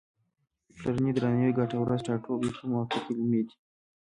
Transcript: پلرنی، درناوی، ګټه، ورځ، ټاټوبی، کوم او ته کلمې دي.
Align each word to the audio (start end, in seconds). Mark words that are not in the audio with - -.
پلرنی، 0.77 1.11
درناوی، 1.15 1.51
ګټه، 1.59 1.77
ورځ، 1.79 2.01
ټاټوبی، 2.07 2.49
کوم 2.57 2.71
او 2.79 2.85
ته 2.91 2.97
کلمې 3.05 3.41
دي. 3.47 3.55